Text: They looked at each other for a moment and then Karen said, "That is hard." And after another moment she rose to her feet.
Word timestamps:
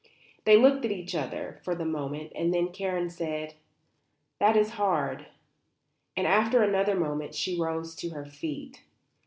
They 0.45 0.57
looked 0.57 0.83
at 0.83 0.89
each 0.89 1.13
other 1.13 1.59
for 1.63 1.73
a 1.73 1.85
moment 1.85 2.31
and 2.33 2.51
then 2.51 2.69
Karen 2.71 3.11
said, 3.11 3.53
"That 4.39 4.57
is 4.57 4.71
hard." 4.71 5.27
And 6.17 6.25
after 6.25 6.63
another 6.63 6.95
moment 6.99 7.35
she 7.35 7.61
rose 7.61 7.93
to 7.97 8.09
her 8.09 8.25
feet. 8.25 8.81